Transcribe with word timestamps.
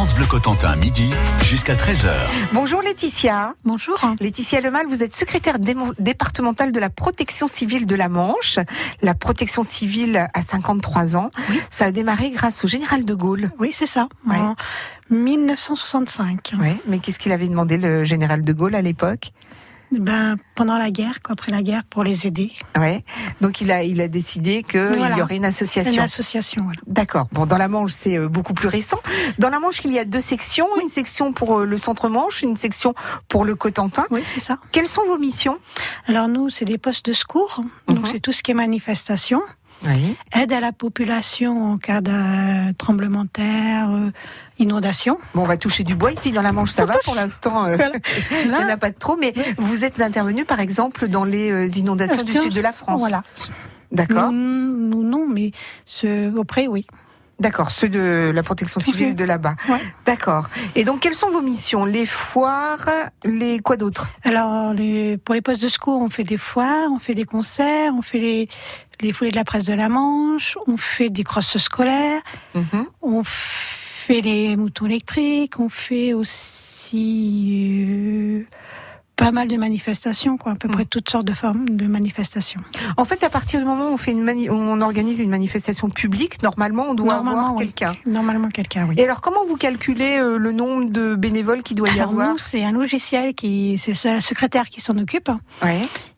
France 0.00 0.14
Bleu 0.14 0.24
Cotentin, 0.24 0.76
midi 0.76 1.10
jusqu'à 1.42 1.74
13h. 1.74 2.10
Bonjour 2.54 2.80
Laetitia. 2.80 3.52
Bonjour. 3.66 4.00
Laetitia 4.18 4.62
Lemal, 4.62 4.86
vous 4.86 5.02
êtes 5.02 5.14
secrétaire 5.14 5.58
départementale 5.58 6.72
de 6.72 6.80
la 6.80 6.88
protection 6.88 7.46
civile 7.46 7.84
de 7.84 7.94
la 7.94 8.08
Manche. 8.08 8.58
La 9.02 9.12
protection 9.12 9.62
civile 9.62 10.26
à 10.32 10.40
53 10.40 11.18
ans. 11.18 11.28
Ça 11.68 11.84
a 11.84 11.90
démarré 11.90 12.30
grâce 12.30 12.64
au 12.64 12.66
général 12.66 13.04
de 13.04 13.12
Gaulle. 13.12 13.50
Oui, 13.58 13.72
c'est 13.74 13.84
ça. 13.84 14.08
En 14.26 14.54
1965. 15.10 16.52
Ouais, 16.58 16.76
mais 16.86 16.98
qu'est-ce 16.98 17.18
qu'il 17.18 17.32
avait 17.32 17.48
demandé 17.48 17.76
le 17.76 18.02
général 18.02 18.42
de 18.42 18.52
Gaulle 18.54 18.76
à 18.76 18.80
l'époque? 18.80 19.32
Ben, 19.92 20.36
pendant 20.54 20.78
la 20.78 20.90
guerre, 20.90 21.20
quoi, 21.22 21.32
après 21.32 21.50
la 21.50 21.62
guerre, 21.62 21.82
pour 21.88 22.04
les 22.04 22.26
aider. 22.26 22.52
Ouais. 22.76 23.04
Donc 23.40 23.60
il 23.60 23.70
a, 23.70 23.82
il 23.82 24.00
a 24.00 24.08
décidé 24.08 24.62
qu'il 24.62 24.80
y 25.16 25.22
aurait 25.22 25.36
une 25.36 25.44
association. 25.44 25.92
Une 25.92 26.00
association, 26.00 26.62
voilà. 26.62 26.80
D'accord. 26.86 27.28
Bon, 27.32 27.46
dans 27.46 27.58
la 27.58 27.68
Manche, 27.68 27.92
c'est 27.92 28.18
euh, 28.18 28.28
beaucoup 28.28 28.54
plus 28.54 28.68
récent. 28.68 29.00
Dans 29.38 29.50
la 29.50 29.58
Manche, 29.58 29.80
il 29.84 29.92
y 29.92 29.98
a 29.98 30.04
deux 30.04 30.20
sections. 30.20 30.68
Une 30.80 30.88
section 30.88 31.32
pour 31.32 31.60
euh, 31.60 31.64
le 31.64 31.78
centre-Manche, 31.78 32.42
une 32.42 32.56
section 32.56 32.94
pour 33.28 33.44
le 33.44 33.56
Cotentin. 33.56 34.06
Oui, 34.10 34.22
c'est 34.24 34.40
ça. 34.40 34.58
Quelles 34.72 34.86
sont 34.86 35.04
vos 35.04 35.18
missions? 35.18 35.58
Alors 36.06 36.28
nous, 36.28 36.50
c'est 36.50 36.64
des 36.64 36.78
postes 36.78 37.06
de 37.06 37.12
secours. 37.12 37.62
Donc 37.88 38.00
mhm. 38.00 38.06
c'est 38.12 38.20
tout 38.20 38.32
ce 38.32 38.42
qui 38.42 38.52
est 38.52 38.54
manifestation. 38.54 39.42
Oui. 39.86 40.16
Aide 40.32 40.52
à 40.52 40.60
la 40.60 40.72
population 40.72 41.72
en 41.72 41.78
cas 41.78 42.00
de 42.00 42.72
tremblement 42.72 43.24
de 43.24 43.28
terre, 43.28 43.90
euh, 43.90 44.10
inondation. 44.58 45.18
Bon, 45.34 45.42
on 45.42 45.46
va 45.46 45.56
toucher 45.56 45.84
du 45.84 45.94
bois 45.94 46.12
ici 46.12 46.32
dans 46.32 46.42
la 46.42 46.52
Manche, 46.52 46.70
ça 46.70 46.84
va 46.84 46.94
pour 47.04 47.14
l'instant. 47.14 47.64
Euh, 47.64 47.76
il 48.44 48.50
n'y 48.50 48.54
en 48.54 48.68
a 48.68 48.76
pas 48.76 48.90
de 48.90 48.98
trop, 48.98 49.16
mais 49.16 49.32
vous 49.56 49.84
êtes 49.84 50.00
intervenu 50.00 50.44
par 50.44 50.60
exemple 50.60 51.08
dans 51.08 51.24
les 51.24 51.50
euh, 51.50 51.66
inondations 51.66 52.22
du 52.22 52.32
sud 52.32 52.52
de 52.52 52.60
la 52.60 52.72
France. 52.72 53.00
Voilà. 53.00 53.22
D'accord. 53.90 54.30
Non, 54.32 55.26
mais 55.26 55.52
ce, 55.86 56.34
auprès, 56.36 56.66
oui. 56.66 56.86
D'accord, 57.40 57.70
ceux 57.70 57.88
de 57.88 58.32
la 58.34 58.42
protection 58.42 58.80
civile 58.80 59.16
de 59.16 59.24
là-bas. 59.24 59.56
D'accord. 60.04 60.48
Et 60.74 60.84
donc, 60.84 61.00
quelles 61.00 61.14
sont 61.14 61.30
vos 61.30 61.40
missions? 61.40 61.86
Les 61.86 62.04
foires, 62.04 62.86
les 63.24 63.60
quoi 63.60 63.78
d'autre? 63.78 64.10
Alors, 64.24 64.74
les, 64.74 65.16
pour 65.16 65.34
les 65.34 65.40
postes 65.40 65.62
de 65.62 65.68
secours, 65.68 66.02
on 66.02 66.10
fait 66.10 66.22
des 66.22 66.36
foires, 66.36 66.90
on 66.92 66.98
fait 66.98 67.14
des 67.14 67.24
concerts, 67.24 67.94
on 67.96 68.02
fait 68.02 68.18
les, 68.18 68.48
les 69.00 69.12
foulées 69.12 69.30
de 69.30 69.36
la 69.36 69.44
presse 69.44 69.64
de 69.64 69.74
la 69.74 69.88
Manche, 69.88 70.56
on 70.66 70.76
fait 70.76 71.10
des 71.10 71.24
crosses 71.24 71.58
scolaires, 71.58 72.22
mhm. 72.54 72.86
on 73.02 73.22
fait 73.24 74.20
les 74.20 74.56
moutons 74.56 74.86
électriques, 74.86 75.58
on 75.58 75.68
fait 75.68 76.14
aussi 76.14 77.84
euh, 77.86 78.44
pas 79.20 79.32
mal 79.32 79.48
de 79.48 79.56
manifestations, 79.56 80.38
quoi, 80.38 80.52
à 80.52 80.54
peu 80.54 80.68
près 80.68 80.84
mm. 80.84 80.86
toutes 80.86 81.10
sortes 81.10 81.26
de 81.26 81.34
formes 81.34 81.68
de 81.68 81.86
manifestations. 81.86 82.60
En 82.96 83.04
fait, 83.04 83.22
à 83.22 83.28
partir 83.28 83.60
du 83.60 83.66
moment 83.66 83.90
où 83.90 83.92
on, 83.92 83.96
fait 83.98 84.12
une 84.12 84.28
on 84.50 84.80
organise 84.80 85.20
une 85.20 85.30
manifestation 85.30 85.90
publique, 85.90 86.42
normalement, 86.42 86.86
on 86.88 86.94
doit 86.94 87.16
avoir 87.16 87.54
quelqu'un. 87.56 87.94
Normalement, 88.06 88.48
quelqu'un, 88.48 88.86
oui. 88.88 88.94
Et 88.96 89.04
alors, 89.04 89.20
comment 89.20 89.44
vous 89.44 89.56
calculez 89.56 90.18
euh, 90.18 90.38
le 90.38 90.52
nombre 90.52 90.90
de 90.90 91.14
bénévoles 91.14 91.62
qui 91.62 91.74
doit 91.74 91.90
y 91.90 92.00
avoir 92.00 92.34
c'est 92.38 92.64
un 92.64 92.72
logiciel 92.72 93.34
qui, 93.34 93.76
c'est 93.78 94.04
la 94.04 94.20
secrétaire 94.20 94.68
qui 94.68 94.80
s'en 94.80 94.96
occupe, 94.96 95.30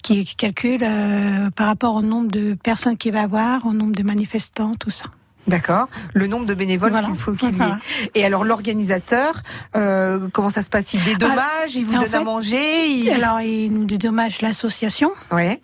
qui, 0.03 0.25
calcule 0.37 0.83
euh, 0.83 1.51
par 1.51 1.67
rapport 1.67 1.95
au 1.95 2.03
nombre 2.03 2.31
de 2.31 2.55
personnes 2.55 2.97
qu'il 2.97 3.13
va 3.13 3.23
avoir, 3.23 3.67
au 3.67 3.73
nombre 3.73 3.95
de 3.95 4.03
manifestants, 4.03 4.75
tout 4.79 4.91
ça. 4.91 5.07
D'accord. 5.47 5.89
Le 6.15 6.27
nombre 6.27 6.47
de 6.47 6.55
bénévoles 6.55 6.99
qu'il 7.01 7.15
faut 7.15 7.33
qu'il 7.33 7.55
y 7.57 7.61
ait. 7.61 7.75
Et 8.15 8.25
alors 8.25 8.45
l'organisateur, 8.45 9.43
euh, 9.77 10.29
comment 10.33 10.51
ça 10.51 10.63
se 10.63 10.71
passe? 10.71 10.95
Il 10.95 11.03
dédommage, 11.03 11.75
il 11.75 11.85
vous 11.85 11.99
donne 11.99 12.15
à 12.15 12.23
manger 12.23 12.87
il... 12.87 13.11
Alors 13.11 13.41
il 13.41 13.73
nous 13.73 13.85
dédommage 13.85 14.41
l'association. 14.41 15.11
Ouais. 15.31 15.61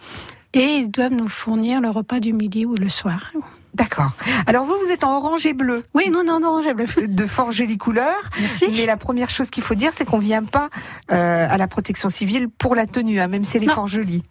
Et 0.53 0.79
ils 0.79 0.91
doivent 0.91 1.13
nous 1.13 1.29
fournir 1.29 1.81
le 1.81 1.91
repas 1.91 2.21
du 2.21 2.33
midi 2.33 2.65
ou 2.67 2.75
le 2.75 2.89
soir. 2.89 3.33
D'accord. 3.75 4.11
Alors 4.47 4.65
vous, 4.65 4.75
vous 4.85 4.91
êtes 4.91 5.05
en 5.05 5.17
orange 5.17 5.47
et 5.47 5.53
bleu. 5.53 5.85
Oui, 5.95 6.11
non, 6.11 6.25
non, 6.25 6.43
orange 6.43 6.67
et 6.67 6.75
bleu. 6.75 6.87
De 7.07 7.27
fort 7.27 7.53
jolie 7.53 7.79
couleur. 7.79 8.17
Merci. 8.41 8.67
Mais 8.73 8.87
la 8.87 8.97
première 8.97 9.31
chose 9.31 9.51
qu'il 9.51 9.63
faut 9.63 9.77
dire, 9.77 9.93
c'est 9.93 10.05
qu'on 10.05 10.19
vient 10.19 10.43
pas 10.43 10.71
euh, 11.13 11.47
à 11.49 11.57
la 11.57 11.69
protection 11.69 12.09
civile 12.09 12.49
pour 12.49 12.75
la 12.75 12.87
tenue, 12.87 13.21
hein, 13.21 13.29
même 13.29 13.45
si 13.45 13.57
elle 13.57 13.65
est 13.65 13.73
fort 13.73 13.87
jolie. 13.87 14.25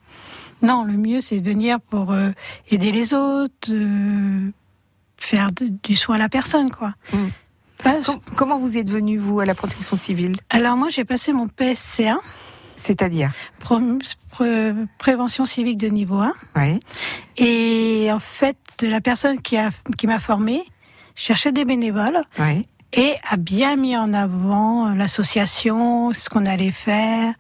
Non, 0.63 0.83
le 0.83 0.93
mieux, 0.93 1.21
c'est 1.21 1.39
de 1.39 1.47
venir 1.47 1.79
pour 1.79 2.11
euh, 2.11 2.31
aider 2.71 2.91
les 2.91 3.13
autres, 3.13 3.69
euh, 3.69 4.51
faire 5.17 5.49
du 5.51 5.95
soin 5.95 6.15
à 6.15 6.19
la 6.19 6.29
personne, 6.29 6.69
quoi. 6.69 6.93
Hmm. 7.13 7.27
comment 8.35 8.57
vous 8.57 8.77
êtes 8.77 8.89
venu, 8.89 9.17
vous, 9.17 9.39
à 9.39 9.45
la 9.45 9.55
protection 9.55 9.97
civile? 9.97 10.35
Alors, 10.49 10.77
moi, 10.77 10.89
j'ai 10.89 11.05
passé 11.05 11.33
mon 11.33 11.47
PSC1. 11.47 12.17
C'est-à-dire? 12.75 13.31
Prévention 14.99 15.45
civique 15.45 15.79
de 15.79 15.87
niveau 15.87 16.19
1. 16.19 16.33
Oui. 16.55 16.79
Et 17.37 18.09
en 18.11 18.19
fait, 18.19 18.57
la 18.81 19.01
personne 19.01 19.41
qui 19.41 19.57
m'a 19.57 19.71
qui 19.97 20.07
formée 20.19 20.63
cherchait 21.15 21.51
des 21.51 21.65
bénévoles. 21.65 22.21
Oui. 22.39 22.67
Et 22.93 23.15
a 23.29 23.35
bien 23.35 23.75
mis 23.75 23.97
en 23.97 24.13
avant 24.13 24.93
l'association, 24.93 26.13
ce 26.13 26.29
qu'on 26.29 26.45
allait 26.45 26.71
faire. 26.71 27.33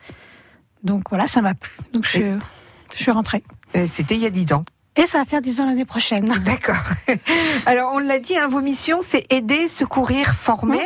Donc 0.83 1.03
voilà, 1.09 1.27
ça 1.27 1.41
m'a 1.41 1.53
plu. 1.53 1.71
Donc 1.93 2.05
je, 2.05 2.37
je 2.93 2.97
suis 2.97 3.11
rentrée. 3.11 3.43
C'était 3.87 4.15
il 4.15 4.21
y 4.21 4.25
a 4.25 4.29
10 4.29 4.53
ans? 4.53 4.63
Et 4.97 5.05
ça 5.05 5.19
va 5.19 5.25
faire 5.25 5.41
10 5.41 5.61
ans 5.61 5.65
l'année 5.67 5.85
prochaine. 5.85 6.33
D'accord. 6.45 6.75
Alors 7.65 7.91
on 7.93 7.99
l'a 7.99 8.19
dit, 8.19 8.35
hein, 8.37 8.47
vos 8.47 8.61
missions, 8.61 8.99
c'est 9.01 9.31
aider, 9.31 9.67
secourir, 9.67 10.33
former. 10.33 10.79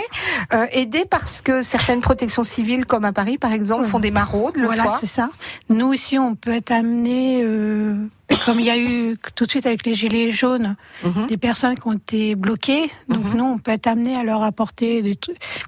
Euh, 0.54 0.66
aider 0.74 1.06
parce 1.10 1.42
que 1.42 1.62
certaines 1.62 2.02
protections 2.02 2.44
civiles, 2.44 2.86
comme 2.86 3.06
à 3.06 3.14
Paris 3.14 3.38
par 3.38 3.54
exemple, 3.54 3.86
font 3.86 4.00
des 4.00 4.12
maraudes 4.12 4.58
le 4.58 4.66
voilà, 4.66 4.84
soir. 4.84 4.86
Voilà, 4.88 5.00
c'est 5.00 5.08
ça. 5.08 5.30
Nous 5.70 5.94
ici, 5.94 6.20
on 6.20 6.36
peut 6.36 6.52
être 6.52 6.72
amené, 6.72 7.42
euh, 7.42 7.96
comme 8.46 8.60
il 8.60 8.66
y 8.66 8.70
a 8.70 8.78
eu 8.78 9.18
tout 9.36 9.46
de 9.46 9.50
suite 9.50 9.66
avec 9.66 9.86
les 9.86 9.96
gilets 9.96 10.32
jaunes, 10.32 10.76
mhm. 11.04 11.28
des 11.28 11.38
personnes 11.38 11.76
qui 11.76 11.88
ont 11.88 11.94
été 11.94 12.36
bloquées. 12.36 12.92
Donc 13.08 13.24
mhm. 13.26 13.38
nous, 13.38 13.46
on 13.46 13.58
peut 13.60 13.72
être 13.72 13.88
amené 13.88 14.18
à 14.18 14.24
leur 14.24 14.44
apporter 14.44 15.02
des 15.02 15.18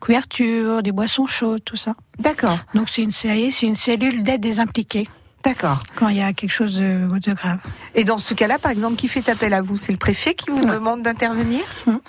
couvertures, 0.01 0.83
des 0.83 0.91
boissons 0.91 1.27
chaudes, 1.27 1.63
tout 1.63 1.77
ça. 1.77 1.95
D'accord. 2.19 2.57
Donc 2.75 2.89
c'est 2.89 3.03
une, 3.03 3.11
c'est 3.11 3.65
une 3.65 3.75
cellule 3.75 4.23
d'aide 4.23 4.41
des 4.41 4.59
impliqués. 4.59 5.07
D'accord. 5.43 5.83
Quand 5.95 6.07
il 6.07 6.17
y 6.17 6.21
a 6.21 6.33
quelque 6.33 6.51
chose 6.51 6.77
de, 6.77 7.33
grave. 7.33 7.59
Et 7.95 8.03
dans 8.03 8.17
ce 8.17 8.33
cas-là, 8.33 8.59
par 8.59 8.71
exemple, 8.71 8.95
qui 8.95 9.07
fait 9.07 9.27
appel 9.29 9.53
à 9.53 9.61
vous? 9.61 9.77
C'est 9.77 9.91
le 9.91 9.97
préfet 9.97 10.35
qui 10.35 10.49
vous 10.51 10.65
demande 10.65 11.01
d'intervenir? 11.01 11.61
Hum. 11.87 11.99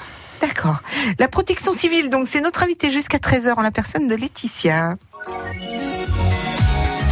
D'accord. 0.41 0.83
La 1.19 1.29
protection 1.29 1.73
civile, 1.73 2.11
donc, 2.11 2.27
c'est 2.27 2.41
notre 2.41 2.63
invité 2.63 2.91
jusqu'à 2.91 3.19
13h 3.19 3.55
en 3.57 3.63
la 3.63 3.71
personne 3.71 4.09
de 4.09 4.15
Laetitia. 4.15 4.95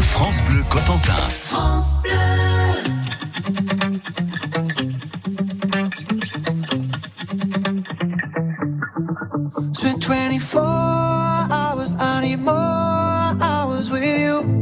France 0.00 0.43
Bleu 0.43 0.62
Cotentin. 0.71 1.28
France 1.28 1.94
Bleu. 2.03 2.12
24 10.03 10.56
hours, 11.50 11.94
I 11.99 12.37
with 13.91 14.19
you. 14.19 14.61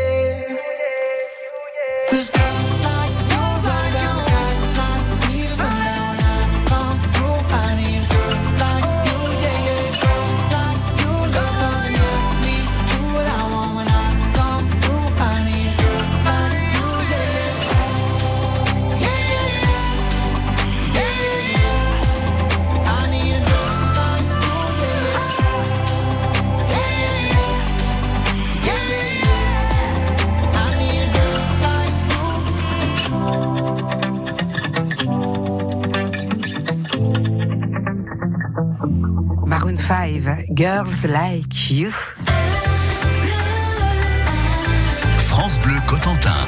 Girls 40.61 41.05
Like 41.05 41.71
You. 41.71 41.89
France 45.17 45.57
Bleu 45.57 45.81
Cotentin. 45.87 46.45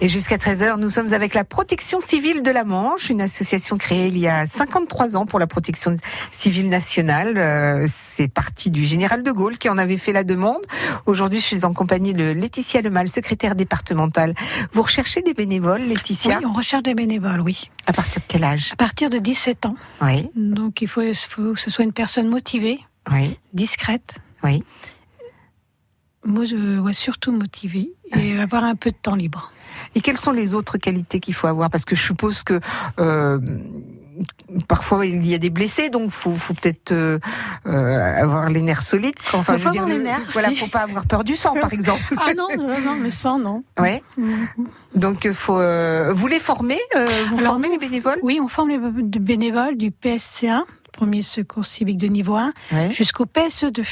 Et 0.00 0.08
jusqu'à 0.08 0.36
13h, 0.36 0.78
nous 0.78 0.90
sommes 0.90 1.12
avec 1.12 1.34
la 1.34 1.42
Protection 1.42 1.98
civile 1.98 2.44
de 2.44 2.52
la 2.52 2.62
Manche, 2.62 3.10
une 3.10 3.20
association 3.20 3.78
créée 3.78 4.06
il 4.06 4.16
y 4.16 4.28
a 4.28 4.46
53 4.46 5.16
ans 5.16 5.26
pour 5.26 5.40
la 5.40 5.48
protection 5.48 5.96
civile 6.30 6.68
nationale. 6.68 7.36
Euh, 7.36 7.84
C'est 7.88 8.28
parti 8.28 8.70
du 8.70 8.84
général 8.84 9.24
de 9.24 9.32
Gaulle 9.32 9.58
qui 9.58 9.68
en 9.68 9.76
avait 9.76 9.96
fait 9.98 10.12
la 10.12 10.22
demande. 10.22 10.60
Aujourd'hui, 11.06 11.40
je 11.40 11.44
suis 11.44 11.64
en 11.64 11.72
compagnie 11.72 12.14
de 12.14 12.30
Laetitia 12.30 12.80
Lemal, 12.80 13.08
secrétaire 13.08 13.56
départementale. 13.56 14.34
Vous 14.72 14.82
recherchez 14.82 15.20
des 15.22 15.34
bénévoles, 15.34 15.82
Laetitia 15.82 16.38
Oui, 16.38 16.46
on 16.46 16.52
recherche 16.52 16.84
des 16.84 16.94
bénévoles, 16.94 17.40
oui. 17.40 17.68
À 17.86 17.92
partir 17.92 18.20
de 18.20 18.26
quel 18.28 18.44
âge? 18.44 18.70
À 18.74 18.76
partir 18.76 19.10
de 19.10 19.18
17 19.18 19.66
ans. 19.66 19.74
Oui, 20.00 20.30
Donc 20.36 20.80
il 20.80 20.86
faut, 20.86 21.02
il 21.02 21.16
faut 21.16 21.54
que 21.54 21.60
ce 21.60 21.70
soit 21.70 21.84
une 21.84 21.92
personne 21.92 22.28
motivée, 22.28 22.78
oui, 23.12 23.36
discrète, 23.52 24.14
oui. 24.44 24.62
Ouais, 26.28 26.92
surtout 26.92 27.32
motivée, 27.32 27.92
et 28.16 28.38
avoir 28.38 28.64
un 28.64 28.74
peu 28.74 28.90
de 28.90 28.96
temps 29.00 29.14
libre. 29.16 29.52
Et 29.94 30.00
quelles 30.00 30.18
sont 30.18 30.32
les 30.32 30.54
autres 30.54 30.76
qualités 30.78 31.20
qu'il 31.20 31.34
faut 31.34 31.46
avoir? 31.46 31.70
Parce 31.70 31.84
que 31.84 31.94
je 31.96 32.02
suppose 32.02 32.42
que 32.42 32.60
euh, 33.00 33.38
parfois 34.66 35.06
il 35.06 35.24
y 35.26 35.34
a 35.34 35.38
des 35.38 35.50
blessés, 35.50 35.88
donc 35.88 36.10
faut, 36.10 36.34
faut 36.34 36.54
peut-être 36.54 36.92
euh, 36.92 37.18
euh, 37.66 38.22
avoir 38.22 38.48
les 38.50 38.60
nerfs 38.60 38.82
solides. 38.82 39.14
Enfin, 39.32 39.56
Faut 39.58 39.72
je 39.72 39.78
veux 39.80 39.86
le- 39.86 39.92
les 39.98 40.04
nerfs, 40.04 40.20
Voilà, 40.32 40.50
faut 40.52 40.66
pas 40.66 40.80
avoir 40.80 41.06
peur 41.06 41.22
du 41.24 41.36
sang, 41.36 41.54
par 41.54 41.72
exemple. 41.72 42.02
Ah 42.18 42.32
non, 42.36 42.48
non, 42.56 42.80
non, 42.80 42.96
mais 43.00 43.10
sans, 43.10 43.38
non. 43.38 43.62
Ouais. 43.78 44.02
Mhm. 44.16 44.48
Donc 44.94 45.30
faut 45.32 45.60
euh, 45.60 46.12
vous 46.12 46.26
les 46.26 46.40
formez, 46.40 46.78
vous 46.94 47.38
Alors, 47.38 47.52
formez 47.52 47.68
les 47.68 47.78
bénévoles? 47.78 48.18
Oui, 48.22 48.40
on 48.42 48.48
forme 48.48 48.70
les 48.70 48.78
bénévoles 49.20 49.76
du 49.76 49.90
PSC1, 49.90 50.62
premier 50.92 51.22
secours 51.22 51.66
civique 51.66 51.98
de 51.98 52.08
niveau 52.08 52.34
1, 52.34 52.52
Ouais. 52.72 52.92
jusqu'au 52.92 53.26
PSE2. 53.26 53.84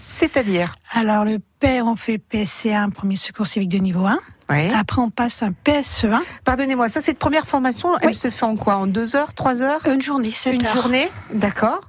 C'est-à-dire 0.00 0.72
Alors 0.92 1.24
le 1.24 1.40
père, 1.58 1.86
on 1.86 1.96
fait 1.96 2.18
PSC1, 2.18 2.92
premier 2.92 3.16
secours 3.16 3.48
civique 3.48 3.70
de 3.70 3.78
niveau 3.78 4.06
1. 4.06 4.16
ouais. 4.48 4.70
Après, 4.72 5.02
on 5.02 5.10
passe 5.10 5.42
un 5.42 5.50
PSE1, 5.50 6.20
Pardonnez-moi, 6.44 6.88
ça 6.88 7.00
cette 7.00 7.18
première 7.18 7.46
formation, 7.48 7.98
elle 8.00 8.10
Oui. 8.10 8.14
se 8.14 8.30
fait 8.30 8.44
en 8.44 8.54
quoi? 8.56 8.76
En 8.76 8.86
deux 8.86 9.16
heures, 9.16 9.34
trois 9.34 9.60
heures? 9.64 9.84
Une 9.88 10.00
journée, 10.00 10.30
7 10.30 10.54
Une 10.54 10.64
heures. 10.66 10.72
journée, 10.72 11.10
d'accord. 11.34 11.80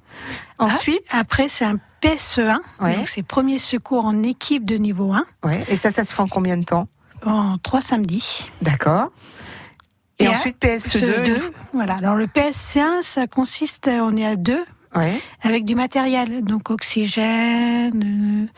Ensuite, 0.58 1.04
Après, 1.12 1.48
c'est 1.50 1.66
un 1.66 1.76
PSE1, 2.02 2.58
Ouais. 2.82 2.96
donc 2.96 3.10
c'est 3.10 3.22
premier 3.22 3.60
secours 3.60 4.06
en 4.06 4.24
équipe 4.24 4.66
de 4.66 4.78
niveau 4.78 5.14
1, 5.14 5.24
ouais. 5.46 5.64
Et 5.70 5.78
ça, 5.78 5.92
ça 5.92 6.04
se 6.04 6.12
fait 6.12 6.22
en 6.22 6.28
combien 6.28 6.58
de 6.58 6.64
temps? 6.66 6.88
En 7.28 7.60
trois 7.60 7.82
samedis. 7.82 8.50
D'accord. 8.64 9.12
Et, 10.18 10.24
Et 10.24 10.28
ensuite 10.30 10.58
PS2. 10.60 11.24
Deux. 11.26 11.52
Voilà. 11.74 11.94
Alors 12.00 12.16
le 12.16 12.26
PSC1, 12.26 13.04
ça 13.04 13.28
consiste, 13.28 13.88
on 13.88 14.18
est 14.18 14.26
à 14.26 14.36
deux, 14.36 14.66
Ouais. 14.96 15.20
avec 15.44 15.66
du 15.66 15.76
matériel, 15.76 16.44
donc 16.44 16.70
oxygène, 16.72 18.48
euh, 18.50 18.52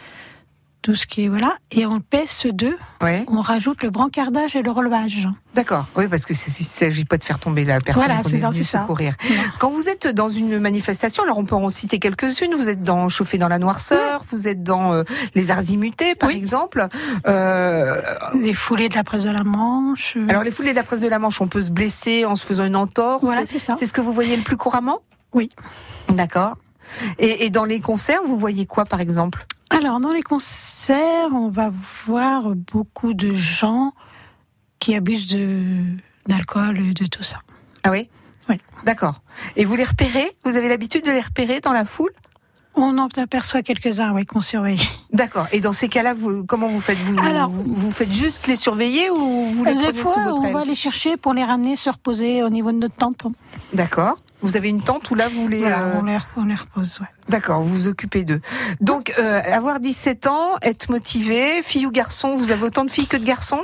tout 0.82 0.96
ce 0.96 1.06
qui 1.06 1.26
est 1.26 1.28
voilà. 1.28 1.54
Et 1.72 1.86
en 1.86 2.00
PSE2, 2.00 2.74
Ouais. 3.04 3.24
on 3.28 3.42
rajoute 3.42 3.84
le 3.84 3.92
brancardage 3.92 4.56
et 4.56 4.64
le 4.64 4.72
relevage. 4.72 5.28
D'accord. 5.54 5.86
Oui, 5.96 6.08
parce 6.08 6.26
que 6.26 6.34
ne 6.34 6.38
s'agit 6.38 7.06
pas 7.06 7.18
de 7.18 7.24
faire 7.24 7.38
tomber 7.38 7.66
la 7.66 7.80
personne 7.82 8.06
Voilà, 8.06 8.24
qu'on 8.24 8.30
c'est 8.30 8.38
est 8.38 8.54
c'est 8.54 8.64
ça. 8.64 8.82
secourir. 8.82 9.14
Non. 9.30 9.36
Quand 9.60 9.70
vous 9.70 9.90
êtes 9.90 10.08
dans 10.08 10.30
une 10.30 10.58
manifestation, 10.60 11.22
alors 11.24 11.38
on 11.38 11.46
peut 11.46 11.54
en 11.56 11.70
citer 11.70 12.00
quelques-unes. 12.00 12.56
Vous 12.56 12.70
êtes 12.70 12.82
dans 12.82 13.10
Chauffer 13.10 13.38
dans 13.38 13.50
la 13.50 13.60
noirceur, 13.60 14.24
vous 14.32 14.48
êtes 14.48 14.64
dans 14.64 14.94
euh, 14.94 15.04
les 15.36 15.52
Arzimutés, 15.52 16.16
par 16.16 16.30
Oui. 16.30 16.36
exemple. 16.38 16.88
Euh, 17.28 18.02
Les 18.40 18.54
foulées 18.56 18.90
de 18.90 18.96
la 18.96 19.04
presse 19.04 19.24
de 19.24 19.30
la 19.30 19.44
Manche. 19.44 20.18
alors 20.30 20.44
les 20.44 20.52
foulées 20.52 20.72
de 20.72 20.78
la 20.78 20.84
presse 20.84 21.02
de 21.02 21.08
la 21.10 21.20
Manche, 21.20 21.42
on 21.42 21.48
peut 21.48 21.62
se 21.62 21.72
blesser 21.72 22.26
en 22.26 22.36
se 22.36 22.46
faisant 22.46 22.66
une 22.66 22.76
entorse. 22.78 23.24
voilà, 23.24 23.46
c'est 23.46 23.60
ça. 23.60 23.76
C'est 23.78 23.86
ce 23.86 23.94
que 23.94 24.02
vous 24.02 24.14
voyez 24.14 24.36
le 24.38 24.44
plus 24.44 24.58
couramment? 24.58 25.00
Oui. 25.34 25.50
D'accord. 26.10 26.56
Et, 27.20 27.46
et 27.46 27.50
dans 27.50 27.66
les 27.66 27.80
concerts, 27.80 28.22
vous 28.26 28.38
voyez 28.38 28.66
quoi, 28.66 28.86
par 28.86 29.00
exemple? 29.00 29.46
Alors, 29.70 30.00
dans 30.02 30.12
les 30.12 30.24
concerts, 30.24 31.30
on 31.34 31.50
va 31.50 31.72
voir 32.06 32.54
beaucoup 32.56 33.14
de 33.14 33.34
gens 33.34 33.94
qui 34.80 34.96
abusent 34.96 35.28
d'alcool 36.28 36.80
et 36.80 36.94
de 36.94 37.06
tout 37.06 37.24
ça. 37.24 37.40
Ah 37.84 37.92
oui? 37.92 38.10
Oui. 38.50 38.60
D'accord. 38.84 39.22
Et 39.56 39.64
vous 39.64 39.76
les 39.76 39.86
repérez? 39.86 40.36
Vous 40.44 40.58
avez 40.58 40.68
l'habitude 40.68 41.06
de 41.06 41.12
les 41.12 41.22
repérer 41.22 41.62
dans 41.62 41.72
la 41.72 41.86
foule? 41.86 42.12
On 42.74 42.98
en 42.98 43.08
aperçoit 43.18 43.62
quelques-uns, 43.64 44.14
oui, 44.14 44.26
qu'on 44.26 44.42
surveille. 44.42 44.82
D'accord. 45.14 45.46
Et 45.52 45.60
dans 45.60 45.74
ces 45.74 45.90
cas-là, 45.90 46.14
vous, 46.14 46.46
comment 46.46 46.68
vous 46.68 46.80
faites? 46.82 46.98
Vous, 47.00 47.20
Alors- 47.20 47.50
vous, 47.50 47.64
vous 47.68 47.92
faites 47.92 48.12
juste 48.12 48.48
les 48.48 48.56
surveiller 48.56 49.10
ou 49.10 49.46
vous 49.46 49.64
les 49.66 49.74
prenez 49.74 49.94
fois, 49.94 50.14
sous 50.14 50.20
votre 50.22 50.42
on 50.42 50.46
aile? 50.46 50.54
va 50.54 50.66
les 50.66 50.76
chercher 50.76 51.18
pour 51.18 51.34
les 51.34 51.44
ramener 51.44 51.76
se 51.76 51.90
reposer 51.90 52.44
au 52.44 52.50
niveau 52.50 52.72
de 52.72 52.78
notre 52.78 52.96
tente. 52.96 53.28
D'accord. 53.74 54.18
Vous 54.42 54.58
avez 54.58 54.70
une 54.70 54.82
tente 54.82 55.10
où 55.12 55.16
là 55.16 55.28
vous 55.30 55.48
les. 55.48 55.60
Voilà, 55.60 55.82
euh, 55.82 55.94
on, 56.00 56.04
les, 56.04 56.18
on 56.38 56.46
les 56.46 56.56
repose, 56.56 57.00
ouais. 57.00 57.08
D'accord, 57.30 57.62
vous 57.62 57.70
vous 57.70 57.88
occupez 57.88 58.24
d'eux. 58.24 58.42
Donc, 58.80 59.14
euh, 59.20 59.42
avoir 59.46 59.80
17 59.80 60.28
ans, 60.28 60.56
être 60.62 60.90
motivé, 60.90 61.62
fille 61.64 61.86
ou 61.86 61.92
garçon, 61.92 62.36
vous 62.36 62.52
avez 62.52 62.64
autant 62.64 62.84
de 62.86 62.92
filles 62.92 63.08
que 63.08 63.18
de 63.18 63.26
garçons? 63.26 63.64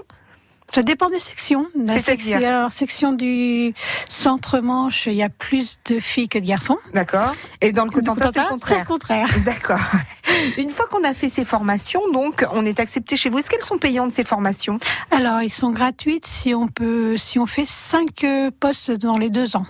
Ça 0.73 0.83
dépend 0.83 1.09
des 1.09 1.17
sections. 1.19 1.65
La 1.75 1.97
section, 1.97 2.37
alors, 2.37 2.73
section 2.73 3.13
du 3.13 3.73
centre-manche, 4.09 5.05
il 5.05 5.13
y 5.13 5.23
a 5.23 5.29
plus 5.29 5.79
de 5.85 5.99
filles 6.01 6.27
que 6.27 6.39
de 6.39 6.45
garçons. 6.45 6.77
D'accord. 6.93 7.33
Et 7.61 7.71
dans 7.71 7.85
le 7.85 7.89
Cotentin, 7.91 8.31
c'est 8.33 8.39
le 8.39 8.45
C'est 8.45 8.49
contraire. 8.49 8.79
le 8.79 8.85
contraire. 8.85 9.29
D'accord. 9.45 9.79
Une 10.57 10.71
fois 10.71 10.85
qu'on 10.87 11.05
a 11.05 11.13
fait 11.13 11.29
ces 11.29 11.45
formations, 11.45 12.01
donc, 12.11 12.45
on 12.51 12.65
est 12.65 12.81
accepté 12.81 13.15
chez 13.15 13.29
vous. 13.29 13.39
Est-ce 13.39 13.49
qu'elles 13.49 13.63
sont 13.63 13.77
payantes 13.77 14.11
ces 14.11 14.25
formations? 14.25 14.77
Alors, 15.09 15.41
ils 15.41 15.49
sont 15.49 15.71
gratuites 15.71 16.25
si 16.25 16.53
on 16.53 16.67
peut, 16.67 17.17
si 17.17 17.39
on 17.39 17.45
fait 17.45 17.65
cinq 17.65 18.25
euh, 18.25 18.51
postes 18.59 18.91
dans 18.91 19.17
les 19.17 19.29
deux 19.29 19.55
ans. 19.55 19.65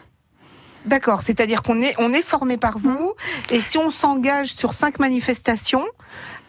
D'accord. 0.88 1.22
C'est-à-dire 1.22 1.62
qu'on 1.64 1.82
est, 1.82 1.94
on 2.00 2.12
est 2.14 2.22
formé 2.24 2.58
par 2.58 2.78
vous, 2.80 3.14
et 3.50 3.62
si 3.62 3.78
on 3.78 3.90
s'engage 3.90 4.48
sur 4.48 4.74
cinq 4.74 5.00
manifestations, 5.00 5.86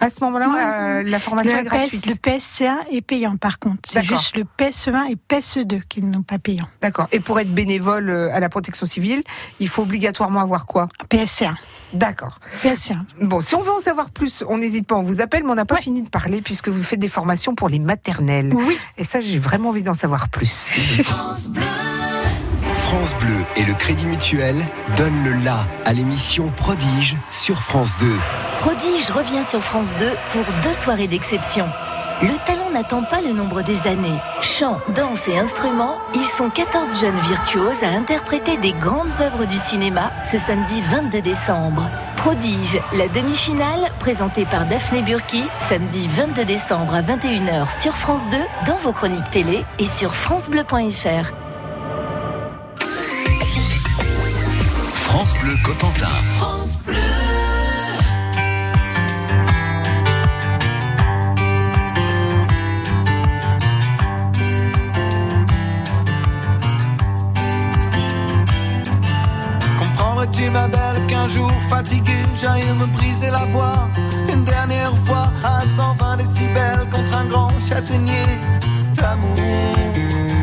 à 0.01 0.11
ce 0.11 0.23
moment-là, 0.23 0.99
euh, 0.99 1.03
la 1.03 1.19
formation 1.19 1.53
Le, 1.55 1.59
est 1.59 1.65
gratuite. 1.65 2.03
PS, 2.05 2.09
le 2.09 2.15
PSC1 2.15 2.77
est 2.93 3.01
payant, 3.01 3.37
par 3.37 3.59
contre. 3.59 3.79
C'est 3.85 4.05
juste 4.05 4.37
le 4.37 4.45
PSE1 4.57 5.11
et 5.11 5.17
PSE2 5.29 5.83
qui 5.89 6.03
n'ont 6.03 6.23
pas 6.23 6.39
payant. 6.39 6.69
D'accord. 6.81 7.09
Et 7.11 7.19
pour 7.19 7.41
être 7.41 7.53
bénévole 7.53 8.09
euh, 8.09 8.33
à 8.33 8.39
la 8.39 8.49
protection 8.49 8.87
civile, 8.87 9.25
il 9.59 9.69
faut 9.69 9.83
obligatoirement 9.83 10.39
avoir 10.41 10.67
quoi? 10.67 10.87
PSC1. 11.11 11.55
D'accord. 11.95 12.39
PSC1. 12.63 12.99
Bon, 13.23 13.41
si 13.41 13.57
on 13.57 13.63
veut 13.63 13.73
en 13.73 13.81
savoir 13.81 14.11
plus, 14.11 14.45
on 14.49 14.59
n'hésite 14.59 14.87
pas, 14.87 14.95
on 14.95 15.03
vous 15.03 15.21
appelle, 15.21 15.43
mais 15.43 15.51
on 15.51 15.55
n'a 15.57 15.65
pas 15.65 15.75
Ouais. 15.77 15.81
fini 15.83 16.03
de 16.03 16.09
parler 16.11 16.43
puisque 16.43 16.69
vous 16.69 16.83
faites 16.85 17.01
des 17.01 17.09
formations 17.09 17.57
pour 17.57 17.69
les 17.69 17.81
maternelles. 17.81 18.55
Oui. 18.55 18.79
Et 18.99 19.05
ça, 19.05 19.21
j'ai 19.21 19.39
vraiment 19.41 19.71
envie 19.71 19.83
d'en 19.83 19.95
savoir 19.95 20.29
plus. 20.29 20.71
France 22.89 23.15
Bleu 23.17 23.45
et 23.55 23.65
le 23.65 23.75
Crédit 23.75 24.07
Mutuel 24.07 24.67
donnent 24.97 25.23
le 25.23 25.35
la 25.45 25.59
à 25.85 25.93
l'émission 25.93 26.51
Prodige 26.57 27.17
sur 27.31 27.61
France 27.61 27.95
2. 27.99 28.07
Prodige 28.61 29.11
revient 29.11 29.45
sur 29.45 29.63
France 29.63 29.95
2 29.99 30.09
pour 30.33 30.45
deux 30.63 30.73
soirées 30.73 31.07
d'exception. 31.07 31.69
Le 32.23 32.35
talent 32.47 32.71
n'attend 32.73 33.03
pas 33.03 33.21
le 33.21 33.35
nombre 33.35 33.61
des 33.61 33.87
années. 33.87 34.19
Chant, 34.41 34.81
danse 34.95 35.29
et 35.29 35.39
instruments, 35.39 35.99
ils 36.15 36.25
sont 36.25 36.49
14 36.49 36.99
jeunes 37.03 37.21
virtuoses 37.21 37.83
à 37.83 37.89
interpréter 37.89 38.57
des 38.57 38.73
grandes 38.73 39.13
œuvres 39.21 39.45
du 39.45 39.57
cinéma 39.57 40.11
ce 40.23 40.39
samedi 40.39 40.81
22 40.91 41.21
décembre. 41.21 41.91
Prodige, 42.17 42.81
la 42.95 43.09
demi-finale, 43.09 43.91
présentée 43.99 44.47
par 44.47 44.65
Daphné 44.65 45.03
Burki, 45.03 45.43
samedi 45.59 46.09
22 46.09 46.47
décembre 46.47 46.95
à 46.95 47.03
21h 47.03 47.83
sur 47.83 47.95
France 47.95 48.27
2, 48.31 48.39
dans 48.65 48.77
vos 48.77 48.93
chroniques 48.93 49.31
télé 49.31 49.63
et 49.79 49.87
sur 49.87 50.15
FranceBleu.fr. 50.15 51.48
Cotentin. 55.69 56.07
France 56.39 56.79
Bleu. 56.87 56.97
Comprendrais-tu 69.79 70.49
ma 70.49 70.69
belle 70.69 71.07
qu'un 71.07 71.29
jour 71.29 71.53
fatigué 71.69 72.13
j'aille 72.41 72.65
me 72.73 72.87
briser 72.87 73.31
la 73.31 73.45
voix? 73.53 73.91
Une 74.33 74.45
dernière 74.45 74.97
fois 75.05 75.31
à 75.45 75.61
120 75.61 76.17
décibels 76.17 76.87
contre 76.91 77.15
un 77.15 77.27
grand 77.27 77.51
châtaignier 77.69 78.25
d'amour 78.95 80.38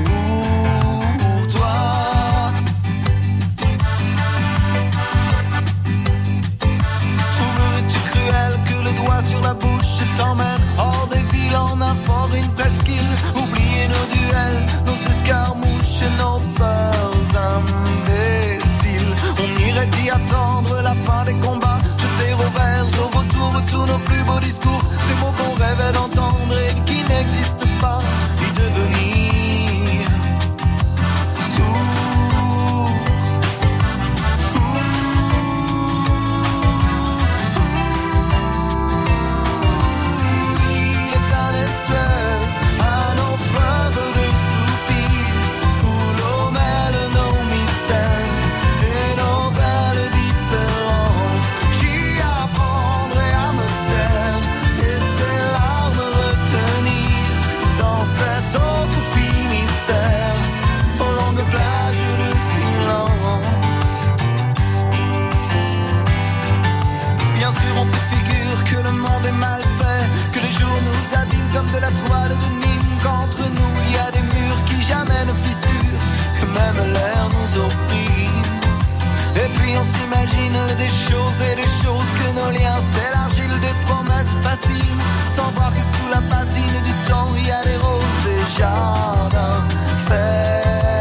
sans 85.29 85.51
voir 85.51 85.71
que 85.73 85.81
sous 85.81 86.09
la 86.09 86.21
patine 86.35 86.81
du 86.85 87.09
temps 87.09 87.27
il 87.37 87.47
y 87.47 87.51
a 87.51 87.63
des 87.63 87.77
roses 87.77 88.25
et 88.27 88.59
jardins 88.59 89.63
fertiles. 90.07 90.94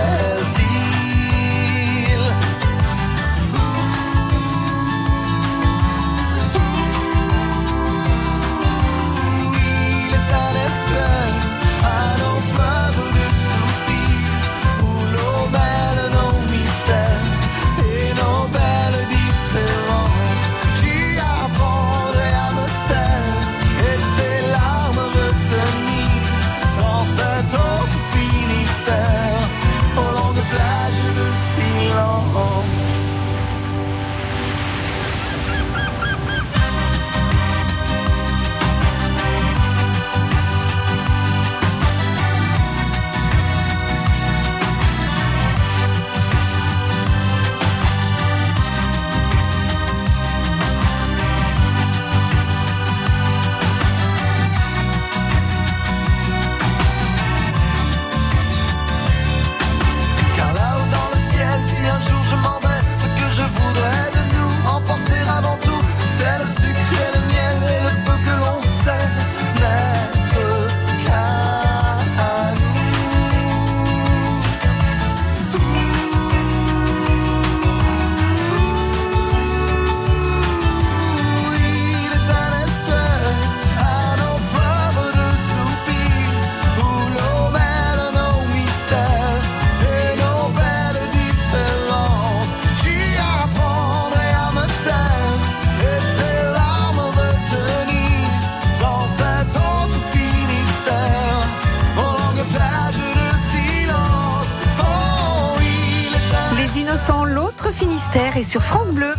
Finistère 107.77 108.37
est 108.37 108.45
sur 108.45 108.63
France 108.63 108.93
Bleu. 108.93 109.13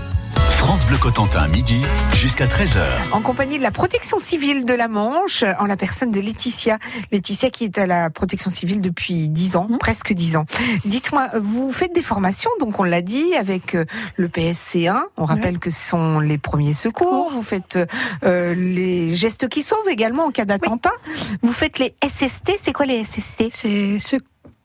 France 0.58 0.86
Bleu 0.86 0.98
Cotentin, 0.98 1.48
midi 1.50 1.82
jusqu'à 2.14 2.48
13h. 2.48 3.12
en 3.12 3.20
compagnie 3.22 3.58
de 3.58 3.64
la 3.64 3.72
protection 3.72 4.18
civile 4.18 4.64
de 4.64 4.74
la 4.74 4.88
Manche, 4.88 5.44
en 5.60 5.66
la 5.66 5.76
personne 5.76 6.10
de 6.10 6.22
Laetitia. 6.22 6.80
Laetitia 7.12 7.50
qui 7.50 7.66
est 7.66 7.78
à 7.78 7.86
la 7.86 8.10
protection 8.10 8.50
civile 8.50 8.80
depuis 8.82 9.28
10 9.28 9.58
ans, 9.58 9.68
presque 9.78 10.14
10 10.14 10.38
ans. 10.38 10.46
Dites-moi, 10.86 11.28
vous 11.40 11.70
faites 11.72 11.94
des 11.94 12.02
formations, 12.02 12.50
donc 12.62 12.80
on 12.80 12.84
l'a 12.84 13.02
dit, 13.02 13.36
avec 13.36 13.76
euh, 13.76 13.84
le 14.16 14.30
PSC1. 14.30 15.02
On 15.18 15.26
rappelle 15.26 15.60
que 15.60 15.70
ce 15.70 15.90
sont 15.90 16.20
les 16.20 16.38
premiers 16.38 16.74
secours. 16.74 17.32
Vous 17.32 17.44
faites 17.44 17.78
euh, 18.24 18.56
les 18.56 19.14
gestes 19.16 19.50
qui 19.50 19.64
sauvent 19.64 19.90
également 19.90 20.26
en 20.26 20.32
cas 20.32 20.46
d'attentat. 20.46 20.94
Vous 21.42 21.54
faites 21.54 21.78
les 21.78 21.94
SST. 22.08 22.54
C'est 22.62 22.74
quoi 22.74 22.86
les 22.86 23.04
SST 23.04 23.50
C'est 23.52 24.00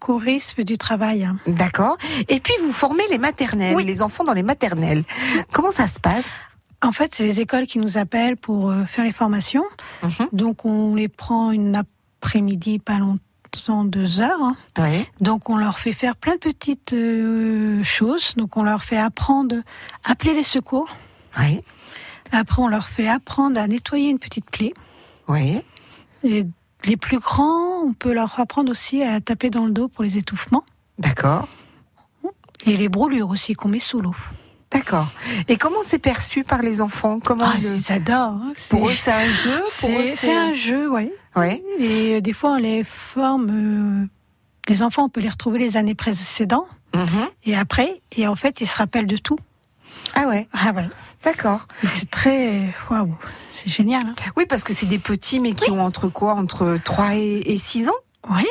secourisme 0.00 0.64
du 0.64 0.78
travail. 0.78 1.28
D'accord. 1.46 1.96
Et 2.28 2.40
puis 2.40 2.54
vous 2.62 2.72
formez 2.72 3.02
les 3.10 3.18
maternelles, 3.18 3.76
Oui. 3.76 3.84
les 3.84 4.00
enfants 4.02 4.24
dans 4.24 4.32
les 4.32 4.42
maternelles. 4.42 5.04
Comment 5.52 5.70
ça 5.70 5.86
se 5.86 6.00
passe? 6.00 6.38
En 6.82 6.92
fait, 6.92 7.14
c'est 7.14 7.24
les 7.24 7.40
écoles 7.40 7.66
qui 7.66 7.78
nous 7.78 7.98
appellent 7.98 8.38
pour 8.38 8.70
euh, 8.70 8.84
faire 8.86 9.04
les 9.04 9.12
formations. 9.12 9.64
Mhm. 10.02 10.28
Donc, 10.32 10.64
on 10.64 10.94
les 10.94 11.08
prend 11.08 11.50
une 11.50 11.76
après-midi, 11.76 12.78
pas 12.78 12.98
longtemps, 12.98 13.84
deux 13.84 14.22
heures. 14.22 14.42
hein. 14.42 14.56
Oui. 14.78 15.06
Donc, 15.20 15.50
on 15.50 15.58
leur 15.58 15.78
fait 15.78 15.92
faire 15.92 16.16
plein 16.16 16.34
de 16.34 16.38
petites 16.38 16.94
euh, 16.94 17.84
choses. 17.84 18.32
Donc, 18.36 18.56
on 18.56 18.62
leur 18.62 18.82
fait 18.82 18.96
apprendre 18.96 19.56
à 20.04 20.12
appeler 20.12 20.32
les 20.32 20.42
secours. 20.42 20.88
Oui. 21.38 21.60
Après, 22.32 22.62
on 22.62 22.68
leur 22.68 22.88
fait 22.88 23.08
apprendre 23.08 23.60
à 23.60 23.66
nettoyer 23.68 24.08
une 24.08 24.18
petite 24.18 24.48
clé. 24.50 24.72
Oui. 25.28 25.60
Et 26.22 26.46
les 26.84 26.96
plus 26.96 27.18
grands, 27.18 27.82
on 27.84 27.92
peut 27.92 28.12
leur 28.12 28.38
apprendre 28.40 28.70
aussi 28.70 29.02
à 29.02 29.20
taper 29.20 29.50
dans 29.50 29.66
le 29.66 29.72
dos 29.72 29.88
pour 29.88 30.04
les 30.04 30.16
étouffements. 30.18 30.64
D'accord. 30.98 31.48
Et 32.66 32.76
les 32.76 32.88
brûlures 32.88 33.30
aussi 33.30 33.54
qu'on 33.54 33.68
met 33.68 33.80
sous 33.80 34.00
l'eau. 34.00 34.14
D'accord. 34.70 35.08
Et 35.48 35.56
comment 35.56 35.82
c'est 35.82 35.98
perçu 35.98 36.44
par 36.44 36.62
les 36.62 36.80
enfants? 36.80 37.18
Comment 37.18 37.44
Ah, 37.46 37.54
le- 37.60 37.76
ils 37.76 37.92
adorent. 37.92 38.38
hein. 38.42 38.52
Pour 38.68 38.88
eux, 38.88 38.92
c'est 38.94 39.10
un 39.12 39.28
jeu. 39.30 39.62
C'est 39.66 40.36
un 40.36 40.52
jeu, 40.52 40.88
oui. 40.90 41.10
Ouais. 41.34 41.62
Et 41.78 42.16
euh, 42.16 42.20
des 42.20 42.32
fois, 42.32 42.52
on 42.52 42.56
les 42.56 42.84
forme. 42.84 43.48
euh, 43.50 44.06
les 44.68 44.82
enfants, 44.82 45.04
on 45.04 45.08
peut 45.08 45.20
les 45.20 45.28
retrouver 45.28 45.58
les 45.58 45.76
années 45.76 45.94
précédentes 45.96 46.68
Mhm. 46.94 47.28
et 47.44 47.56
après. 47.56 48.00
Et 48.16 48.28
en 48.28 48.36
fait, 48.36 48.60
ils 48.60 48.66
se 48.68 48.76
rappellent 48.76 49.06
de 49.08 49.16
tout. 49.16 49.38
Ah 50.14 50.26
ouais, 50.26 50.48
Ah 50.52 50.72
ouais. 50.72 50.88
d'accord. 51.24 51.66
C'est 51.84 52.10
très. 52.10 52.74
Waouh, 52.90 53.14
c'est 53.32 53.70
génial. 53.70 54.02
hein. 54.06 54.14
Oui, 54.36 54.44
parce 54.48 54.64
que 54.64 54.72
c'est 54.72 54.86
des 54.86 54.98
petits, 54.98 55.40
mais 55.40 55.52
qui 55.52 55.70
ont 55.70 55.80
entre 55.84 56.08
quoi? 56.08 56.34
Entre 56.34 56.78
3 56.84 57.14
et, 57.14 57.42
et 57.52 57.58
6 57.58 57.88
ans? 57.88 57.94
Oui. 58.30 58.44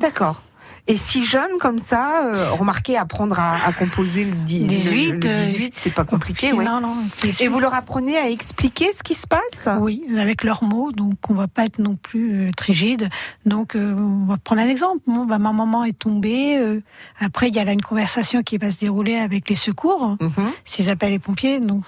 D'accord. 0.00 0.42
Et 0.88 0.96
si 0.96 1.24
jeunes 1.24 1.58
comme 1.58 1.78
ça, 1.80 2.26
euh, 2.26 2.50
remarquez, 2.52 2.96
apprendre 2.96 3.38
à, 3.40 3.56
à 3.66 3.72
composer 3.72 4.24
le, 4.24 4.32
dix- 4.32 4.60
le- 4.60 4.66
18, 4.68 5.12
le 5.12 5.18
18, 5.46 5.74
c'est 5.76 5.90
pas 5.92 6.04
compliqué, 6.04 6.52
ouais. 6.52 6.64
Non, 6.64 6.80
non. 6.80 6.94
Et 7.40 7.48
vous 7.48 7.58
leur 7.58 7.74
apprenez 7.74 8.16
à 8.16 8.30
expliquer 8.30 8.92
ce 8.92 9.02
qui 9.02 9.14
se 9.14 9.26
passe? 9.26 9.68
Oui, 9.80 10.04
avec 10.16 10.44
leurs 10.44 10.62
mots, 10.62 10.92
donc 10.92 11.14
on 11.28 11.34
va 11.34 11.48
pas 11.48 11.64
être 11.64 11.80
non 11.80 11.96
plus 11.96 12.46
euh, 12.46 12.50
rigide. 12.60 13.08
Donc 13.46 13.74
euh, 13.74 13.94
on 13.96 14.26
va 14.26 14.36
prendre 14.36 14.62
un 14.62 14.68
exemple. 14.68 15.00
Bon, 15.08 15.24
bah, 15.26 15.38
ma 15.38 15.52
maman 15.52 15.82
est 15.84 15.98
tombée. 15.98 16.56
euh, 16.58 16.80
après, 17.18 17.48
il 17.48 17.56
y 17.56 17.58
a 17.58 17.64
là 17.64 17.72
une 17.72 17.82
conversation 17.82 18.42
qui 18.44 18.56
va 18.58 18.70
se 18.70 18.78
dérouler 18.78 19.16
avec 19.16 19.48
les 19.48 19.56
secours. 19.56 20.16
Mhm. 20.20 20.50
S'ils 20.64 20.88
appellent 20.90 21.10
les 21.10 21.18
pompiers, 21.18 21.58
donc 21.60 21.82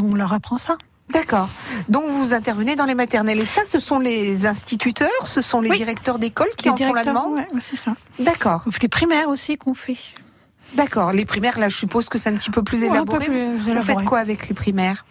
on 0.00 0.14
leur 0.14 0.32
apprend 0.32 0.58
ça. 0.58 0.76
D'accord. 1.10 1.48
Donc 1.88 2.04
vous 2.08 2.34
intervenez 2.34 2.74
dans 2.76 2.84
les 2.84 2.94
maternelles. 2.94 3.38
Et 3.38 3.44
ça, 3.44 3.62
ce 3.64 3.78
sont 3.78 3.98
les 3.98 4.46
instituteurs, 4.46 5.08
ce 5.26 5.40
sont 5.40 5.60
les 5.60 5.70
Oui. 5.70 5.76
directeurs 5.76 6.18
d'école 6.18 6.48
qui 6.56 6.64
Les 6.66 6.70
en 6.72 6.76
font 6.76 6.92
la 6.94 7.04
demande 7.04 7.34
ouais, 7.38 7.46
c'est 7.60 7.76
ça. 7.76 7.94
D'accord. 8.18 8.64
Les 8.82 8.88
primaires 8.88 9.28
aussi 9.28 9.56
qu'on 9.56 9.74
fait. 9.74 9.96
D'accord. 10.74 11.12
Les 11.12 11.24
primaires, 11.24 11.58
là, 11.60 11.68
je 11.68 11.76
suppose 11.76 12.08
que 12.08 12.18
c'est 12.18 12.28
un 12.28 12.34
petit 12.34 12.50
peu 12.50 12.62
plus 12.62 12.80
Ouais, 12.82 12.88
élaboré. 12.88 13.26
Vous 13.28 13.82
faites 13.82 14.02
quoi 14.04 14.18
avec 14.18 14.48
les 14.48 14.54
primaires? 14.54 15.04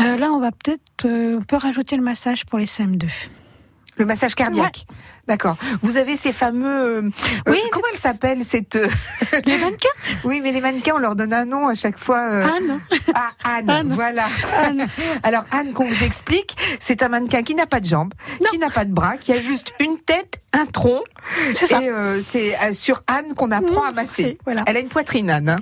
Euh, 0.00 0.16
Là, 0.16 0.32
on 0.32 0.40
va 0.40 0.50
peut-être, 0.50 1.04
euh, 1.06 1.38
on 1.38 1.42
peut 1.42 1.56
rajouter 1.56 1.96
le 1.96 2.02
massage 2.02 2.44
pour 2.44 2.58
les 2.58 2.66
CM2. 2.66 3.06
Le 3.98 4.04
massage 4.04 4.34
cardiaque. 4.34 4.86
D'accord. 5.26 5.56
Vous 5.82 5.96
avez 5.96 6.16
ces 6.16 6.32
fameux. 6.32 6.68
euh, 6.68 7.02
euh, 7.02 7.50
Oui, 7.50 7.58
comment 7.72 7.86
elle 7.92 7.98
s'appelle 7.98 8.44
cette 8.44 8.76
euh, 8.76 8.88
Les 9.46 9.58
mannequins? 9.58 9.88
Oui, 10.24 10.40
mais 10.42 10.52
les 10.52 10.60
mannequins, 10.60 10.92
on 10.96 10.98
leur 10.98 11.16
donne 11.16 11.32
un 11.32 11.44
nom 11.46 11.66
à 11.66 11.74
chaque 11.74 11.98
fois. 11.98 12.28
euh, 12.30 12.42
Anne. 12.42 12.80
Ah, 13.14 13.30
Anne, 13.44 13.70
Anne. 13.70 13.88
voilà. 13.88 14.26
Alors, 15.22 15.44
Anne, 15.50 15.72
qu'on 15.72 15.86
vous 15.86 16.04
explique, 16.04 16.56
c'est 16.78 17.02
un 17.02 17.08
mannequin 17.08 17.42
qui 17.42 17.54
n'a 17.54 17.66
pas 17.66 17.80
de 17.80 17.86
jambes, 17.86 18.12
qui 18.50 18.58
n'a 18.58 18.70
pas 18.70 18.84
de 18.84 18.92
bras, 18.92 19.16
qui 19.16 19.32
a 19.32 19.40
juste 19.40 19.72
une 19.80 19.98
tête, 19.98 20.40
un 20.52 20.66
tronc. 20.66 21.02
C'est 21.54 21.66
ça. 21.66 21.82
Et 21.82 21.88
euh, 21.88 22.20
c'est 22.22 22.54
sur 22.74 23.02
Anne 23.06 23.34
qu'on 23.34 23.50
apprend 23.50 23.82
à 23.84 23.90
Mmh, 23.90 23.94
masser. 23.94 24.38
voilà. 24.44 24.62
Elle 24.66 24.76
a 24.76 24.80
une 24.80 24.88
poitrine, 24.88 25.30
Anne. 25.30 25.48
hein 25.48 25.58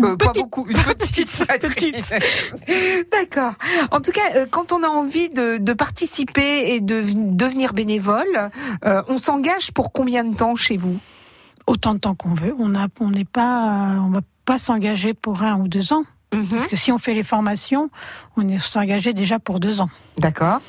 Euh, 0.00 0.16
pas 0.16 0.30
Petite. 0.30 0.42
beaucoup, 0.42 0.66
une 0.68 0.76
petite, 0.76 1.30
poitrine. 1.46 2.02
D'accord. 3.12 3.52
En 3.92 4.00
tout 4.00 4.10
cas, 4.10 4.36
euh, 4.36 4.46
quand 4.50 4.72
on 4.72 4.82
a 4.82 4.88
envie 4.88 5.28
de, 5.28 5.58
de 5.58 5.72
participer 5.72 6.74
et 6.74 6.80
de 6.80 7.04
devenir 7.14 7.72
bénévole, 7.74 8.50
euh, 8.84 9.02
on 9.08 9.18
s'engage 9.18 9.72
pour 9.72 9.92
combien 9.92 10.24
de 10.24 10.34
temps 10.34 10.56
chez 10.56 10.76
vous? 10.76 10.98
Autant 11.66 11.94
de 11.94 11.98
temps 12.00 12.14
qu'on 12.14 12.34
veut. 12.34 12.54
On 12.58 12.74
a, 12.74 12.88
on 13.00 13.10
n'est 13.10 13.24
pas, 13.24 13.96
on 14.04 14.10
va 14.10 14.20
pas 14.44 14.58
s'engager 14.58 15.14
pour 15.14 15.42
un 15.42 15.60
ou 15.60 15.68
deux 15.68 15.92
ans. 15.92 16.04
Mhm. 16.34 16.48
Parce 16.48 16.66
que 16.66 16.76
si 16.76 16.90
on 16.90 16.98
fait 16.98 17.14
les 17.14 17.22
formations, 17.22 17.90
on 18.36 18.48
est 18.48 18.58
s'engager 18.58 19.12
déjà 19.12 19.38
pour 19.38 19.60
deux 19.60 19.80
ans. 19.80 19.90
D'accord. 20.18 20.60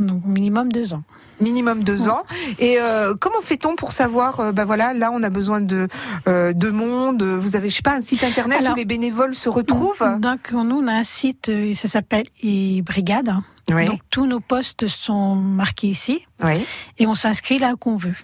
Donc 0.00 0.24
minimum 0.24 0.72
deux 0.72 0.92
ans. 0.94 1.02
minimum 1.40 1.84
deux 1.84 2.08
ans. 2.08 2.22
Et 2.58 2.78
euh, 2.80 3.14
comment 3.20 3.40
fait-on 3.42 3.76
pour 3.76 3.92
savoir, 3.92 4.40
euh, 4.40 4.52
bah 4.52 4.64
voilà, 4.64 4.92
là 4.94 5.10
on 5.12 5.22
a 5.22 5.30
besoin 5.30 5.60
de 5.60 5.88
euh, 6.26 6.52
de 6.52 6.70
monde. 6.70 7.22
Vous 7.22 7.54
avez, 7.56 7.70
je 7.70 7.76
sais 7.76 7.82
pas, 7.82 7.94
un 7.94 8.00
site 8.00 8.24
internet 8.24 8.58
Alors- 8.60 8.72
où 8.72 8.76
les 8.76 8.84
bénévoles 8.84 9.34
se 9.34 9.48
retrouvent? 9.48 10.02
Donc 10.18 10.52
nous, 10.52 10.78
on 10.82 10.88
a 10.88 10.92
un 10.94 11.04
site, 11.04 11.50
ça 11.74 11.88
s'appelle 11.88 12.26
e 12.42 12.82
Brigade. 12.82 13.32
Oui. 13.70 13.86
Donc 13.86 14.00
tous 14.10 14.26
nos 14.26 14.40
postes 14.40 14.88
sont 14.88 15.36
marqués 15.36 15.86
ici 15.88 16.26
Oui. 16.42 16.66
et 16.98 17.06
on 17.06 17.14
s'inscrit 17.14 17.58
là 17.60 17.74
qu'on 17.78 17.96
veut. 17.96 18.16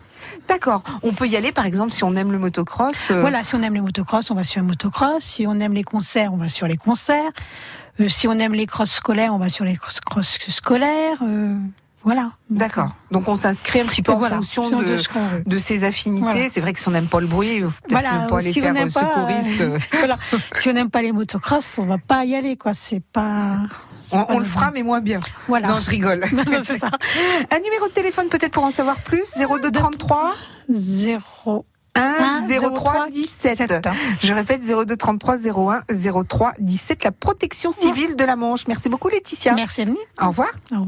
D'accord. 0.48 0.82
On 1.04 1.12
peut 1.12 1.28
y 1.28 1.36
aller, 1.36 1.52
par 1.52 1.66
exemple, 1.66 1.92
si 1.92 2.02
on 2.02 2.16
aime 2.16 2.32
le 2.32 2.38
motocross. 2.38 3.12
Voilà, 3.12 3.44
si 3.44 3.54
on 3.54 3.62
aime 3.62 3.74
les 3.74 3.80
motocross, 3.80 4.30
on 4.30 4.34
va 4.34 4.42
sur 4.44 4.60
les 4.60 4.66
motocross. 4.66 5.22
Si 5.22 5.46
on 5.46 5.60
aime 5.60 5.74
les 5.74 5.84
concerts, 5.84 6.32
on 6.32 6.36
va 6.36 6.48
sur 6.48 6.66
les 6.66 6.76
concerts. 6.76 7.30
Euh, 8.00 8.08
si 8.08 8.28
on 8.28 8.32
aime 8.38 8.54
les 8.54 8.66
cross 8.66 8.90
scolaires, 8.92 9.32
on 9.34 9.38
va 9.38 9.48
sur 9.48 9.64
les 9.64 9.76
cross, 9.76 10.00
cross 10.00 10.38
scolaires. 10.48 11.18
euh, 11.22 11.56
voilà. 12.06 12.30
D'accord. 12.50 12.90
Donc 13.10 13.26
on 13.26 13.34
s'inscrit 13.34 13.80
un 13.80 13.84
petit 13.84 14.00
peu 14.00 14.12
en 14.12 14.20
fonction 14.20 14.70
de 14.70 14.84
de, 15.44 15.58
ce 15.58 15.64
ses 15.64 15.82
affinités. 15.82 16.22
Voilà. 16.22 16.48
C'est 16.50 16.60
vrai 16.60 16.72
que 16.72 16.78
si 16.78 16.86
on 16.86 16.92
n'aime 16.92 17.08
pas 17.08 17.18
le 17.18 17.26
bruit, 17.26 17.58
peut-être 17.58 17.72
Voilà, 17.90 18.28
pas 18.28 18.38
aller 18.38 18.52
si 18.52 18.60
on 18.60 18.62
faire 18.62 18.76
euh, 18.76 18.88
pas, 18.88 19.00
secouriste. 19.00 19.60
euh, 19.60 19.78
si 20.54 20.68
on 20.68 20.72
n'aime 20.74 20.88
pas 20.88 21.02
les 21.02 21.10
motocross, 21.10 21.78
on 21.78 21.86
va 21.86 21.98
pas 21.98 22.24
y 22.24 22.36
aller, 22.36 22.56
quoi. 22.56 22.74
C'est 22.74 23.02
pas. 23.02 23.58
On, 24.12 24.22
pas 24.24 24.34
on 24.34 24.38
le 24.38 24.44
fera, 24.44 24.70
mais 24.70 24.84
moins 24.84 25.00
bien. 25.00 25.18
Voilà. 25.48 25.66
Non, 25.66 25.80
je 25.80 25.90
rigole. 25.90 26.24
Non, 26.32 26.44
non, 26.48 26.60
c'est 26.62 26.78
ça. 26.78 26.90
Un 27.50 27.58
numéro 27.58 27.88
de 27.88 27.92
téléphone 27.92 28.28
peut-être 28.28 28.52
pour 28.52 28.62
en 28.62 28.70
savoir 28.70 28.98
plus 28.98 29.24
02 29.36 29.72
33 29.72 30.34
Zéro. 30.68 31.66
1 31.96 32.70
03 32.74 33.08
17. 33.10 33.58
17. 33.58 33.88
Je 34.22 34.32
répète 34.32 34.62
02 34.62 34.96
33 34.96 35.36
01 35.46 35.82
03 36.28 36.52
17 36.58 37.04
la 37.04 37.12
protection 37.12 37.70
civile 37.70 38.16
de 38.16 38.24
la 38.24 38.36
Manche. 38.36 38.66
Merci 38.68 38.88
beaucoup 38.88 39.08
Laetitia. 39.08 39.54
Merci 39.54 39.82
à 39.82 39.84
venir. 39.86 40.00
Au 40.20 40.28
revoir. 40.28 40.50
Au 40.72 40.80
revoir. 40.80 40.84